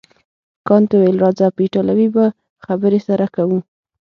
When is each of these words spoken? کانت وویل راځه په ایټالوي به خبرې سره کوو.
کانت 0.67 0.89
وویل 0.93 1.17
راځه 1.23 1.45
په 1.55 1.59
ایټالوي 1.63 2.07
به 2.15 2.25
خبرې 2.65 2.99
سره 3.07 3.25
کوو. 3.35 3.59